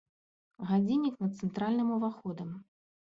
Гадзіннік 0.69 1.15
над 1.25 1.35
цэнтральным 1.41 1.95
уваходам. 1.99 2.49